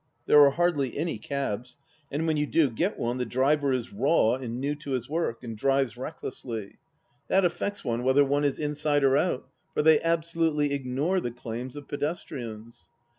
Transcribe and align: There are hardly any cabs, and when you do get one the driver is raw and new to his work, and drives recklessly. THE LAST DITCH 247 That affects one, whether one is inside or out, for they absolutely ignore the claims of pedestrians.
There 0.25 0.43
are 0.43 0.49
hardly 0.49 0.97
any 0.97 1.19
cabs, 1.19 1.77
and 2.11 2.25
when 2.25 2.35
you 2.35 2.47
do 2.47 2.71
get 2.71 2.97
one 2.97 3.19
the 3.19 3.23
driver 3.27 3.71
is 3.71 3.93
raw 3.93 4.33
and 4.33 4.59
new 4.59 4.73
to 4.77 4.93
his 4.93 5.07
work, 5.07 5.43
and 5.43 5.55
drives 5.55 5.95
recklessly. 5.95 6.77
THE 7.27 7.39
LAST 7.41 7.43
DITCH 7.43 7.43
247 7.43 7.43
That 7.43 7.45
affects 7.45 7.83
one, 7.83 8.03
whether 8.03 8.25
one 8.25 8.43
is 8.43 8.57
inside 8.57 9.03
or 9.03 9.15
out, 9.15 9.47
for 9.75 9.83
they 9.83 10.01
absolutely 10.01 10.73
ignore 10.73 11.19
the 11.21 11.29
claims 11.29 11.75
of 11.75 11.87
pedestrians. 11.87 12.89